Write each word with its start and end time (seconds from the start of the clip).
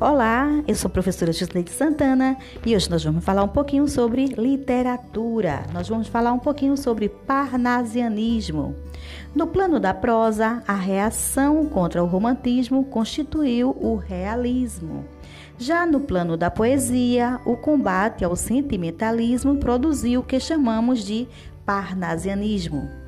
Olá, 0.00 0.48
eu 0.66 0.74
sou 0.74 0.88
a 0.88 0.92
professora 0.92 1.30
Gisleide 1.30 1.70
Santana 1.70 2.38
e 2.64 2.74
hoje 2.74 2.88
nós 2.88 3.04
vamos 3.04 3.22
falar 3.22 3.44
um 3.44 3.48
pouquinho 3.48 3.86
sobre 3.86 4.28
literatura. 4.28 5.64
Nós 5.74 5.90
vamos 5.90 6.08
falar 6.08 6.32
um 6.32 6.38
pouquinho 6.38 6.74
sobre 6.74 7.10
parnasianismo. 7.10 8.74
No 9.34 9.46
plano 9.46 9.78
da 9.78 9.92
prosa, 9.92 10.62
a 10.66 10.74
reação 10.74 11.66
contra 11.66 12.02
o 12.02 12.06
romantismo 12.06 12.82
constituiu 12.82 13.76
o 13.78 13.96
realismo. 13.96 15.04
Já 15.58 15.84
no 15.84 16.00
plano 16.00 16.34
da 16.34 16.50
poesia, 16.50 17.38
o 17.44 17.54
combate 17.54 18.24
ao 18.24 18.34
sentimentalismo 18.34 19.58
produziu 19.58 20.20
o 20.20 20.24
que 20.24 20.40
chamamos 20.40 21.04
de 21.04 21.28
parnasianismo. 21.66 22.99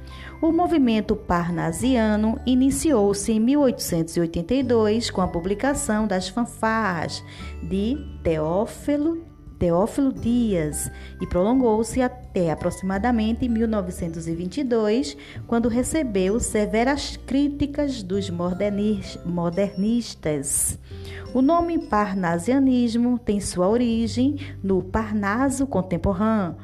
O 0.42 0.50
movimento 0.50 1.14
parnasiano 1.14 2.36
iniciou-se 2.44 3.30
em 3.30 3.38
1882 3.38 5.08
com 5.08 5.20
a 5.20 5.28
publicação 5.28 6.04
das 6.04 6.28
fanfarras 6.28 7.22
de 7.62 7.96
Teófilo, 8.24 9.24
Teófilo 9.56 10.12
Dias 10.12 10.90
e 11.20 11.28
prolongou-se 11.28 12.02
até 12.02 12.50
aproximadamente 12.50 13.48
1922, 13.48 15.16
quando 15.46 15.68
recebeu 15.68 16.40
severas 16.40 17.16
críticas 17.16 18.02
dos 18.02 18.28
modernistas. 18.28 20.76
O 21.32 21.40
nome 21.40 21.78
parnasianismo 21.78 23.16
tem 23.16 23.40
sua 23.40 23.68
origem 23.68 24.38
no 24.60 24.82
Parnaso 24.82 25.68
contemporâneo, 25.68 26.56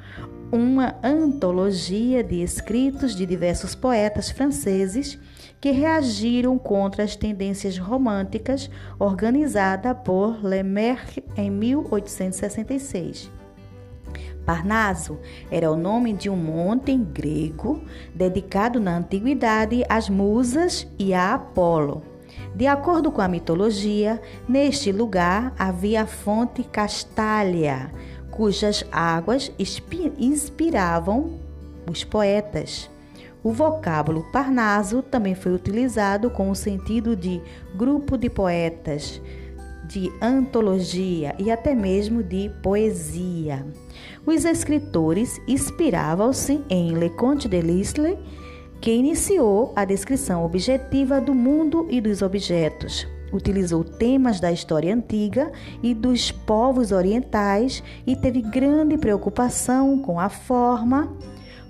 uma 0.50 0.96
antologia 1.02 2.24
de 2.24 2.42
escritos 2.42 3.14
de 3.14 3.26
diversos 3.26 3.74
poetas 3.74 4.30
franceses 4.30 5.18
que 5.60 5.70
reagiram 5.70 6.56
contra 6.58 7.04
as 7.04 7.16
tendências 7.16 7.76
românticas 7.78 8.70
organizada 8.98 9.94
por 9.94 10.42
Lemerck 10.42 11.22
em 11.36 11.50
1866. 11.50 13.30
Parnaso 14.46 15.18
era 15.50 15.70
o 15.70 15.76
nome 15.76 16.14
de 16.14 16.30
um 16.30 16.36
monte 16.36 16.90
em 16.90 17.04
grego 17.04 17.82
dedicado 18.14 18.80
na 18.80 18.96
antiguidade 18.96 19.84
às 19.88 20.08
musas 20.08 20.86
e 20.98 21.12
a 21.12 21.34
Apolo. 21.34 22.02
De 22.54 22.66
acordo 22.66 23.12
com 23.12 23.20
a 23.20 23.28
mitologia, 23.28 24.20
neste 24.48 24.90
lugar 24.90 25.52
havia 25.58 26.02
a 26.02 26.06
fonte 26.06 26.62
Castália, 26.64 27.90
cujas 28.30 28.84
águas 28.92 29.50
inspiravam 30.18 31.38
os 31.90 32.04
poetas. 32.04 32.90
O 33.42 33.52
vocábulo 33.52 34.24
Parnaso 34.32 35.02
também 35.02 35.34
foi 35.34 35.52
utilizado 35.52 36.28
com 36.28 36.50
o 36.50 36.56
sentido 36.56 37.14
de 37.14 37.40
grupo 37.74 38.18
de 38.18 38.28
poetas, 38.28 39.20
de 39.84 40.12
antologia 40.20 41.34
e 41.38 41.50
até 41.50 41.74
mesmo 41.74 42.22
de 42.22 42.50
poesia. 42.62 43.64
Os 44.26 44.44
escritores 44.44 45.40
inspiravam-se 45.48 46.62
em 46.68 46.92
Leconte 46.92 47.48
de 47.48 47.60
Lisle, 47.60 48.18
que 48.80 48.90
iniciou 48.90 49.72
a 49.74 49.84
descrição 49.84 50.44
objetiva 50.44 51.20
do 51.20 51.34
mundo 51.34 51.86
e 51.90 52.00
dos 52.00 52.22
objetos. 52.22 53.06
Utilizou 53.32 53.84
temas 53.84 54.40
da 54.40 54.50
história 54.50 54.94
antiga 54.94 55.52
e 55.82 55.94
dos 55.94 56.30
povos 56.30 56.92
orientais 56.92 57.82
e 58.06 58.16
teve 58.16 58.40
grande 58.40 58.96
preocupação 58.96 59.98
com 59.98 60.18
a 60.18 60.28
forma, 60.28 61.12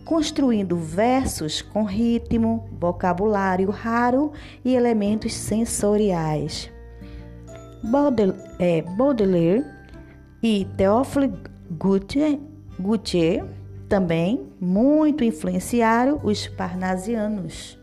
construindo 0.05 0.77
versos 0.77 1.61
com 1.61 1.85
ritmo, 1.85 2.69
vocabulário 2.79 3.71
raro 3.71 4.33
e 4.65 4.75
elementos 4.75 5.35
sensoriais. 5.35 6.71
É, 8.59 8.83
Baudelaire 8.83 9.65
e 10.43 10.67
Théophile 10.77 11.33
Gautier 12.79 13.45
também 13.89 14.47
muito 14.61 15.25
influenciaram 15.25 16.21
os 16.23 16.47
parnasianos. 16.47 17.79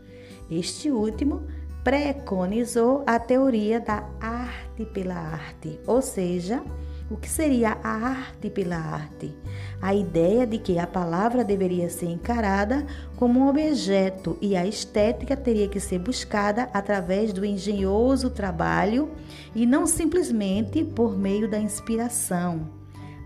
Este 0.50 0.90
último 0.90 1.42
preconizou 1.86 3.04
a 3.06 3.16
teoria 3.16 3.78
da 3.78 4.02
arte 4.20 4.84
pela 4.86 5.14
arte, 5.14 5.78
ou 5.86 6.02
seja, 6.02 6.60
o 7.08 7.16
que 7.16 7.30
seria 7.30 7.78
a 7.80 7.90
arte 7.90 8.50
pela 8.50 8.74
arte? 8.74 9.32
A 9.80 9.94
ideia 9.94 10.44
de 10.44 10.58
que 10.58 10.80
a 10.80 10.86
palavra 10.88 11.44
deveria 11.44 11.88
ser 11.88 12.06
encarada 12.06 12.84
como 13.14 13.38
um 13.38 13.48
objeto 13.48 14.36
e 14.42 14.56
a 14.56 14.66
estética 14.66 15.36
teria 15.36 15.68
que 15.68 15.78
ser 15.78 16.00
buscada 16.00 16.68
através 16.74 17.32
do 17.32 17.44
engenhoso 17.44 18.30
trabalho 18.30 19.08
e 19.54 19.64
não 19.64 19.86
simplesmente 19.86 20.82
por 20.82 21.16
meio 21.16 21.48
da 21.48 21.60
inspiração. 21.60 22.68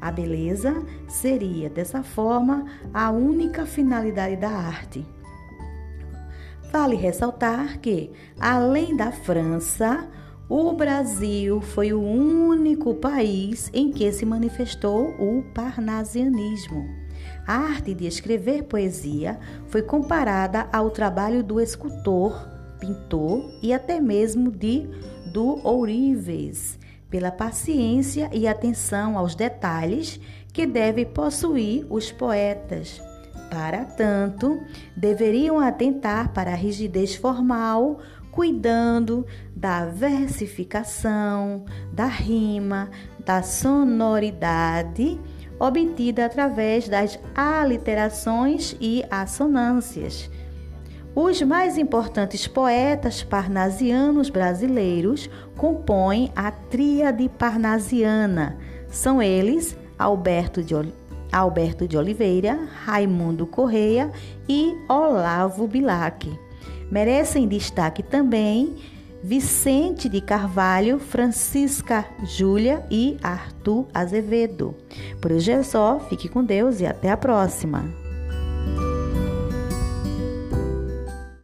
A 0.03 0.13
beleza 0.13 0.85
seria, 1.09 1.71
dessa 1.71 2.03
forma, 2.03 2.67
a 2.93 3.11
única 3.11 3.65
finalidade 3.65 4.37
da 4.37 4.51
arte. 4.51 5.03
Vale 6.73 6.95
ressaltar 6.95 7.81
que, 7.81 8.13
além 8.39 8.97
da 8.97 9.11
França, 9.11 10.09
o 10.49 10.73
Brasil 10.73 11.61
foi 11.61 11.93
o 11.93 12.01
único 12.01 12.95
país 12.95 13.69
em 13.73 13.91
que 13.91 14.11
se 14.13 14.25
manifestou 14.25 15.09
o 15.19 15.43
parnasianismo. 15.53 16.89
A 17.45 17.55
arte 17.55 17.93
de 17.93 18.07
escrever 18.07 18.65
poesia 18.65 19.39
foi 19.67 19.83
comparada 19.83 20.69
ao 20.73 20.91
trabalho 20.91 21.43
do 21.43 21.61
escultor, 21.61 22.49
pintor 22.79 23.51
e 23.61 23.73
até 23.73 24.01
mesmo 24.01 24.51
de 24.53 24.89
do 25.27 25.61
ourives, 25.67 26.79
pela 27.09 27.33
paciência 27.33 28.31
e 28.33 28.47
atenção 28.47 29.19
aos 29.19 29.35
detalhes 29.35 30.21
que 30.53 30.67
devem 30.67 31.05
possuir 31.05 31.85
os 31.91 32.13
poetas. 32.13 33.10
Para 33.51 33.85
tanto, 33.85 34.63
deveriam 34.97 35.59
atentar 35.59 36.33
para 36.33 36.53
a 36.53 36.55
rigidez 36.55 37.17
formal, 37.17 37.99
cuidando 38.31 39.27
da 39.55 39.87
versificação, 39.87 41.65
da 41.93 42.07
rima, 42.07 42.89
da 43.27 43.43
sonoridade 43.43 45.19
obtida 45.59 46.25
através 46.25 46.89
das 46.89 47.19
aliterações 47.35 48.75
e 48.81 49.05
assonâncias. 49.11 50.31
Os 51.15 51.43
mais 51.43 51.77
importantes 51.77 52.47
poetas 52.47 53.23
parnasianos 53.23 54.31
brasileiros 54.31 55.29
compõem 55.57 56.33
a 56.35 56.51
tríade 56.51 57.29
parnasiana. 57.29 58.57
São 58.89 59.21
eles 59.21 59.77
Alberto 59.99 60.63
de 60.63 60.75
Alberto 61.33 61.87
de 61.87 61.97
Oliveira, 61.97 62.69
Raimundo 62.85 63.47
Correia 63.47 64.11
e 64.49 64.75
Olavo 64.89 65.67
Bilac. 65.67 66.31
Merecem 66.91 67.47
destaque 67.47 68.03
também 68.03 68.77
Vicente 69.23 70.09
de 70.09 70.21
Carvalho, 70.21 70.99
Francisca 70.99 72.07
Júlia 72.25 72.85
e 72.91 73.19
Arthur 73.23 73.87
Azevedo. 73.93 74.75
Por 75.21 75.33
hoje 75.33 75.53
é 75.53 75.63
só, 75.63 76.01
fique 76.01 76.29
com 76.29 76.43
Deus 76.43 76.81
e 76.81 76.87
até 76.87 77.11
a 77.11 77.17
próxima. 77.17 78.10